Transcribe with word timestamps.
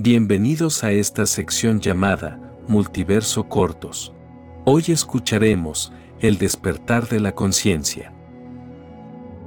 Bienvenidos 0.00 0.84
a 0.84 0.92
esta 0.92 1.26
sección 1.26 1.80
llamada 1.80 2.38
Multiverso 2.68 3.48
Cortos. 3.48 4.14
Hoy 4.64 4.84
escucharemos 4.86 5.92
el 6.20 6.38
despertar 6.38 7.08
de 7.08 7.18
la 7.18 7.34
conciencia. 7.34 8.12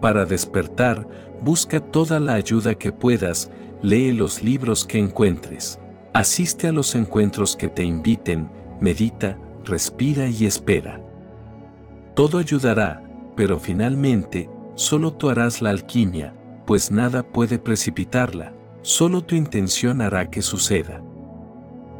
Para 0.01 0.25
despertar, 0.25 1.07
busca 1.41 1.79
toda 1.79 2.19
la 2.19 2.33
ayuda 2.33 2.75
que 2.75 2.91
puedas, 2.91 3.49
lee 3.81 4.11
los 4.11 4.43
libros 4.43 4.83
que 4.83 4.99
encuentres, 4.99 5.79
asiste 6.11 6.67
a 6.67 6.73
los 6.73 6.95
encuentros 6.95 7.55
que 7.55 7.69
te 7.69 7.85
inviten, 7.85 8.49
medita, 8.81 9.37
respira 9.63 10.27
y 10.27 10.45
espera. 10.45 11.01
Todo 12.13 12.39
ayudará, 12.39 13.01
pero 13.37 13.57
finalmente, 13.57 14.49
solo 14.75 15.13
tú 15.13 15.29
harás 15.29 15.61
la 15.61 15.69
alquimia, 15.69 16.35
pues 16.65 16.91
nada 16.91 17.23
puede 17.23 17.57
precipitarla 17.57 18.51
Solo 18.81 19.21
tu 19.23 19.35
intención 19.35 20.01
hará 20.01 20.29
que 20.29 20.41
suceda. 20.41 21.03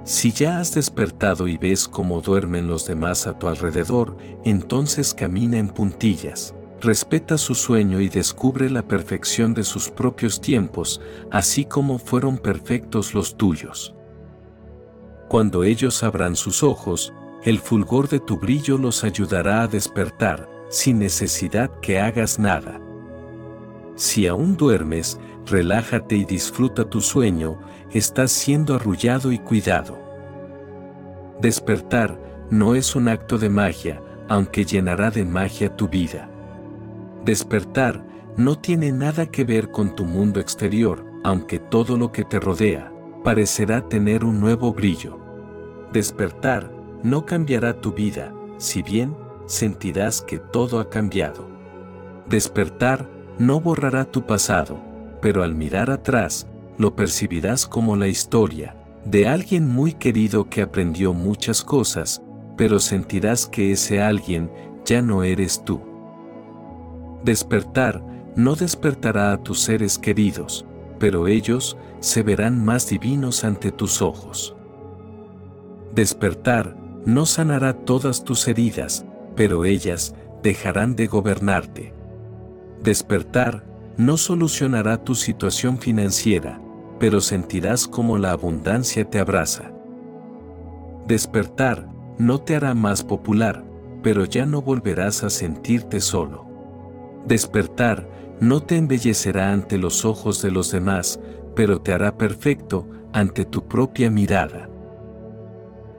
Si 0.04 0.32
ya 0.32 0.60
has 0.60 0.74
despertado 0.74 1.48
y 1.48 1.58
ves 1.58 1.88
cómo 1.88 2.22
duermen 2.22 2.68
los 2.68 2.88
demás 2.88 3.28
a 3.28 3.38
tu 3.38 3.48
alrededor, 3.48 4.18
entonces 4.44 5.14
camina 5.14 5.60
en 5.60 5.70
puntillas. 5.70 6.56
Respeta 6.82 7.38
su 7.38 7.54
sueño 7.54 8.02
y 8.02 8.10
descubre 8.10 8.68
la 8.72 8.82
perfección 8.82 9.54
de 9.54 9.64
sus 9.64 9.90
propios 9.90 10.42
tiempos, 10.42 11.00
así 11.30 11.66
como 11.66 12.00
fueron 12.00 12.40
perfectos 12.40 13.14
los 13.14 13.38
tuyos. 13.38 13.94
Cuando 15.30 15.64
ellos 15.64 16.02
abran 16.02 16.36
sus 16.36 16.64
ojos, 16.64 17.14
el 17.44 17.60
fulgor 17.60 18.10
de 18.10 18.20
tu 18.20 18.38
brillo 18.38 18.80
los 18.80 19.04
ayudará 19.04 19.62
a 19.62 19.68
despertar, 19.68 20.50
sin 20.70 20.98
necesidad 20.98 21.70
que 21.82 22.00
hagas 22.00 22.40
nada. 22.40 22.82
Si 23.96 24.28
aún 24.28 24.58
duermes, 24.58 25.20
relájate 25.46 26.16
y 26.16 26.26
disfruta 26.26 26.90
tu 26.90 27.02
sueño, 27.02 27.60
estás 27.92 28.32
siendo 28.32 28.76
arrullado 28.76 29.32
y 29.32 29.40
cuidado. 29.40 30.00
Despertar 31.42 32.20
no 32.50 32.76
es 32.76 32.96
un 32.96 33.08
acto 33.08 33.38
de 33.38 33.50
magia, 33.50 34.02
aunque 34.28 34.66
llenará 34.66 35.12
de 35.12 35.26
magia 35.26 35.76
tu 35.76 35.88
vida. 35.88 36.30
Despertar 37.26 38.04
no 38.38 38.58
tiene 38.58 38.92
nada 38.92 39.26
que 39.26 39.44
ver 39.44 39.72
con 39.72 39.96
tu 39.96 40.06
mundo 40.06 40.40
exterior, 40.40 41.06
aunque 41.24 41.60
todo 41.60 41.98
lo 41.98 42.12
que 42.12 42.24
te 42.24 42.40
rodea 42.40 42.92
parecerá 43.24 43.88
tener 43.88 44.24
un 44.24 44.40
nuevo 44.40 44.74
brillo. 44.74 45.20
Despertar 45.92 46.72
no 47.04 47.26
cambiará 47.26 47.80
tu 47.80 47.92
vida, 47.92 48.34
si 48.58 48.82
bien 48.82 49.16
sentirás 49.46 50.22
que 50.22 50.40
todo 50.40 50.80
ha 50.80 50.90
cambiado. 50.90 51.48
Despertar 52.28 53.10
no 53.42 53.60
borrará 53.60 54.06
tu 54.06 54.28
pasado, 54.28 54.80
pero 55.20 55.42
al 55.42 55.56
mirar 55.56 55.90
atrás, 55.90 56.46
lo 56.78 56.96
percibirás 56.96 57.66
como 57.66 57.96
la 57.96 58.08
historia 58.08 58.76
de 59.04 59.28
alguien 59.28 59.68
muy 59.68 59.94
querido 59.94 60.48
que 60.48 60.62
aprendió 60.62 61.12
muchas 61.12 61.64
cosas, 61.64 62.22
pero 62.56 62.80
sentirás 62.80 63.48
que 63.48 63.72
ese 63.72 64.00
alguien 64.00 64.52
ya 64.86 65.02
no 65.02 65.24
eres 65.24 65.66
tú. 65.66 65.82
Despertar 67.24 68.04
no 68.36 68.54
despertará 68.56 69.32
a 69.32 69.42
tus 69.42 69.62
seres 69.62 69.98
queridos, 69.98 70.68
pero 71.00 71.28
ellos 71.28 71.78
se 72.00 72.22
verán 72.22 72.64
más 72.64 72.90
divinos 72.90 73.44
ante 73.44 73.72
tus 73.72 74.04
ojos. 74.04 74.56
Despertar 75.96 76.78
no 77.08 77.26
sanará 77.26 77.74
todas 77.74 78.24
tus 78.24 78.48
heridas, 78.48 79.04
pero 79.36 79.66
ellas 79.66 80.14
dejarán 80.44 80.96
de 80.96 81.08
gobernarte. 81.08 82.01
Despertar 82.84 83.64
no 83.98 84.18
solucionará 84.18 85.04
tu 85.04 85.14
situación 85.14 85.78
financiera, 85.78 86.60
pero 87.00 87.22
sentirás 87.22 87.88
como 87.88 88.18
la 88.18 88.32
abundancia 88.32 89.08
te 89.08 89.20
abraza. 89.20 89.72
Despertar 91.06 91.88
no 92.18 92.40
te 92.40 92.56
hará 92.56 92.74
más 92.74 93.04
popular, 93.04 93.64
pero 94.02 94.26
ya 94.26 94.48
no 94.48 94.64
volverás 94.64 95.24
a 95.24 95.30
sentirte 95.30 96.00
solo. 96.00 96.48
Despertar 97.28 98.10
no 98.40 98.64
te 98.64 98.78
embellecerá 98.78 99.52
ante 99.52 99.78
los 99.78 100.04
ojos 100.04 100.42
de 100.42 100.50
los 100.50 100.72
demás, 100.72 101.20
pero 101.56 101.82
te 101.82 101.94
hará 101.94 102.18
perfecto 102.18 102.88
ante 103.14 103.46
tu 103.46 103.68
propia 103.68 104.10
mirada. 104.10 104.70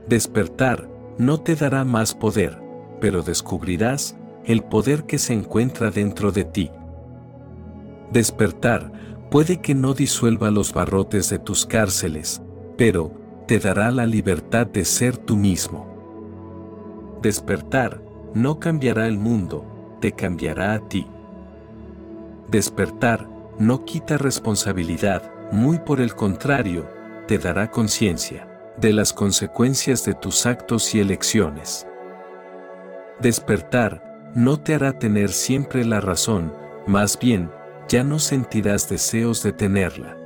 Despertar 0.09 0.89
no 1.17 1.39
te 1.39 1.55
dará 1.55 1.85
más 1.85 2.13
poder, 2.13 2.61
pero 3.01 3.23
descubrirás 3.23 4.17
el 4.45 4.63
poder 4.63 5.05
que 5.05 5.19
se 5.19 5.33
encuentra 5.33 5.91
dentro 5.91 6.33
de 6.33 6.45
ti. 6.45 6.71
Despertar 8.11 8.93
puede 9.31 9.61
que 9.61 9.75
no 9.75 9.95
disuelva 9.95 10.51
los 10.51 10.73
barrotes 10.73 11.31
de 11.31 11.39
tus 11.39 11.65
cárceles, 11.65 12.43
pero 12.77 13.13
te 13.47 13.59
dará 13.59 13.91
la 13.91 14.07
libertad 14.07 14.67
de 14.67 14.85
ser 14.85 15.17
tú 15.17 15.37
mismo. 15.37 17.19
Despertar 17.23 18.03
no 18.35 18.59
cambiará 18.59 19.07
el 19.07 19.19
mundo, 19.19 19.97
te 20.01 20.13
cambiará 20.13 20.75
a 20.75 20.81
ti. 20.89 21.07
Despertar 22.51 23.29
no 23.59 23.85
quita 23.85 24.19
responsabilidad, 24.19 25.31
muy 25.53 25.79
por 25.79 26.01
el 26.01 26.15
contrario, 26.15 26.87
te 27.27 27.39
dará 27.39 27.71
conciencia 27.71 28.49
de 28.77 28.93
las 28.93 29.13
consecuencias 29.13 30.05
de 30.05 30.15
tus 30.15 30.47
actos 30.47 30.95
y 30.95 31.01
elecciones. 31.01 31.87
Despertar 33.21 34.12
no 34.35 34.59
te 34.59 34.75
hará 34.75 34.99
tener 34.99 35.31
siempre 35.31 35.85
la 35.85 36.01
razón, 36.01 36.53
más 36.87 37.19
bien, 37.19 37.51
ya 37.89 38.03
no 38.03 38.19
sentirás 38.19 38.89
deseos 38.89 39.43
de 39.43 39.53
tenerla. 39.53 40.17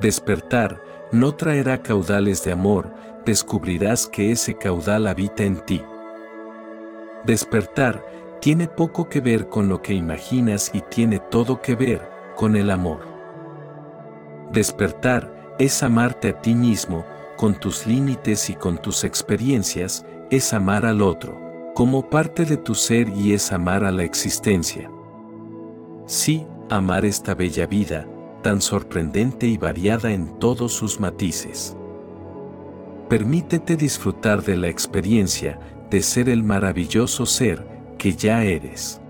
Despertar 0.00 0.82
no 1.10 1.34
traerá 1.34 1.82
caudales 1.82 2.44
de 2.44 2.52
amor, 2.52 2.92
descubrirás 3.24 4.06
que 4.06 4.30
ese 4.30 4.56
caudal 4.56 5.06
habita 5.06 5.44
en 5.44 5.56
ti. 5.64 5.82
Despertar 7.24 8.04
tiene 8.40 8.68
poco 8.68 9.08
que 9.08 9.20
ver 9.20 9.48
con 9.48 9.68
lo 9.68 9.80
que 9.80 9.94
imaginas 9.94 10.70
y 10.74 10.82
tiene 10.82 11.18
todo 11.18 11.62
que 11.62 11.74
ver 11.74 12.02
con 12.36 12.56
el 12.56 12.70
amor. 12.70 13.00
Despertar 14.52 15.54
es 15.58 15.82
amarte 15.82 16.28
a 16.28 16.40
ti 16.42 16.54
mismo, 16.54 17.06
con 17.36 17.54
tus 17.54 17.86
límites 17.86 18.50
y 18.50 18.54
con 18.54 18.78
tus 18.78 19.04
experiencias, 19.04 20.04
es 20.30 20.52
amar 20.52 20.84
al 20.84 21.02
otro, 21.02 21.45
como 21.76 22.08
parte 22.08 22.46
de 22.46 22.56
tu 22.56 22.74
ser 22.74 23.10
y 23.10 23.34
es 23.34 23.52
amar 23.52 23.84
a 23.84 23.92
la 23.92 24.02
existencia. 24.02 24.90
Sí, 26.06 26.46
amar 26.70 27.04
esta 27.04 27.34
bella 27.34 27.66
vida, 27.66 28.08
tan 28.42 28.62
sorprendente 28.62 29.46
y 29.46 29.58
variada 29.58 30.10
en 30.10 30.38
todos 30.38 30.72
sus 30.72 30.98
matices. 30.98 31.76
Permítete 33.10 33.76
disfrutar 33.76 34.42
de 34.42 34.56
la 34.56 34.68
experiencia 34.68 35.60
de 35.90 36.00
ser 36.00 36.30
el 36.30 36.42
maravilloso 36.42 37.26
ser 37.26 37.62
que 37.98 38.14
ya 38.14 38.42
eres. 38.42 39.02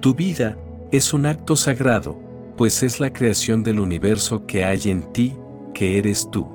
Tu 0.00 0.14
vida 0.14 0.58
es 0.92 1.14
un 1.14 1.24
acto 1.24 1.56
sagrado, 1.56 2.20
pues 2.58 2.82
es 2.82 3.00
la 3.00 3.10
creación 3.10 3.62
del 3.62 3.80
universo 3.80 4.44
que 4.44 4.66
hay 4.66 4.82
en 4.84 5.10
ti, 5.14 5.34
que 5.72 5.96
eres 5.96 6.30
tú. 6.30 6.46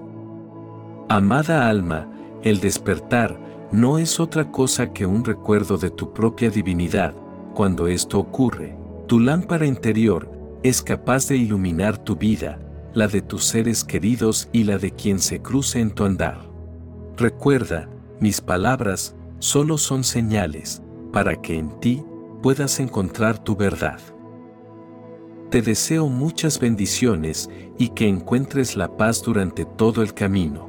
Amada 1.10 1.68
alma, 1.68 2.12
el 2.44 2.60
despertar 2.60 3.49
no 3.72 4.00
es 4.00 4.20
otra 4.20 4.52
cosa 4.52 4.92
que 4.94 5.06
un 5.06 5.24
recuerdo 5.24 5.78
de 5.78 5.92
tu 5.92 6.12
propia 6.12 6.50
divinidad, 6.50 7.14
cuando 7.54 7.88
esto 7.88 8.20
ocurre. 8.20 8.76
Tu 9.08 9.20
lámpara 9.20 9.66
interior 9.66 10.32
es 10.64 10.82
capaz 10.82 11.28
de 11.28 11.38
iluminar 11.38 11.98
tu 11.98 12.16
vida, 12.16 12.60
la 12.94 13.08
de 13.08 13.22
tus 13.22 13.46
seres 13.46 13.84
queridos 13.84 14.50
y 14.52 14.64
la 14.64 14.78
de 14.78 14.92
quien 14.92 15.20
se 15.20 15.42
cruce 15.42 15.80
en 15.80 15.92
tu 15.92 16.04
andar. 16.04 16.50
Recuerda, 17.18 17.90
mis 18.20 18.42
palabras 18.42 19.16
solo 19.40 19.78
son 19.78 20.04
señales 20.04 20.82
para 21.14 21.40
que 21.42 21.58
en 21.58 21.80
ti 21.80 22.04
puedas 22.42 22.80
encontrar 22.80 23.44
tu 23.44 23.56
verdad. 23.56 24.00
Te 25.50 25.62
deseo 25.62 26.08
muchas 26.08 26.60
bendiciones 26.60 27.50
y 27.78 27.90
que 27.90 28.08
encuentres 28.08 28.76
la 28.76 28.98
paz 28.98 29.22
durante 29.24 29.66
todo 29.66 30.02
el 30.02 30.14
camino. 30.14 30.69